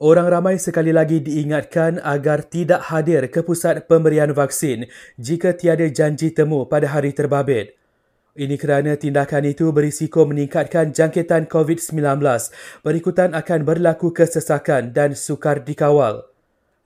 [0.00, 4.88] Orang ramai sekali lagi diingatkan agar tidak hadir ke pusat pemberian vaksin
[5.20, 7.76] jika tiada janji temu pada hari terbabit.
[8.32, 12.00] Ini kerana tindakan itu berisiko meningkatkan jangkitan COVID-19
[12.80, 16.24] berikutan akan berlaku kesesakan dan sukar dikawal.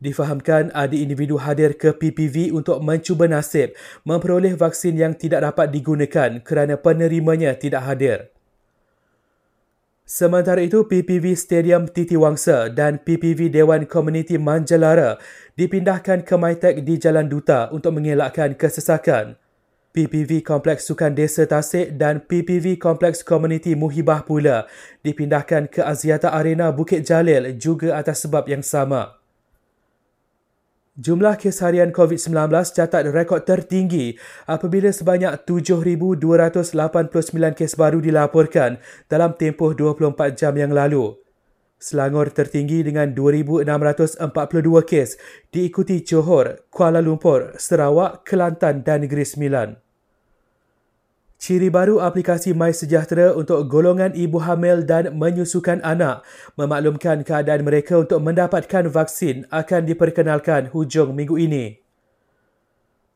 [0.02, 6.42] Difahamkan ada individu hadir ke PPV untuk mencuba nasib memperoleh vaksin yang tidak dapat digunakan
[6.42, 8.33] kerana penerimanya tidak hadir.
[10.04, 15.16] Sementara itu, PPV Stadium Titi Wangsa dan PPV Dewan Komuniti Manjalara
[15.56, 19.40] dipindahkan ke MyTech di Jalan Duta untuk mengelakkan kesesakan.
[19.96, 24.68] PPV Kompleks Sukan Desa Tasik dan PPV Kompleks Komuniti Muhibah pula
[25.00, 29.23] dipindahkan ke Aziata Arena Bukit Jalil juga atas sebab yang sama.
[30.94, 34.14] Jumlah kes harian COVID-19 catat rekod tertinggi
[34.46, 36.22] apabila sebanyak 7,289
[37.58, 38.78] kes baru dilaporkan
[39.10, 41.18] dalam tempoh 24 jam yang lalu.
[41.82, 44.22] Selangor tertinggi dengan 2,642
[44.86, 45.18] kes
[45.50, 49.83] diikuti Johor, Kuala Lumpur, Sarawak, Kelantan dan Negeri Sembilan.
[51.44, 56.24] Ciri baru aplikasi My Sejahtera untuk golongan ibu hamil dan menyusukan anak
[56.56, 61.84] memaklumkan keadaan mereka untuk mendapatkan vaksin akan diperkenalkan hujung minggu ini.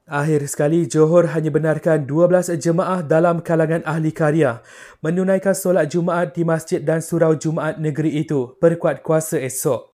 [0.04, 4.60] Akhir sekali, Johor hanya benarkan 12 jemaah dalam kalangan ahli karya
[5.00, 9.84] menunaikan solat Jumaat di masjid dan surau Jumaat negeri itu berkuat kuasa esok.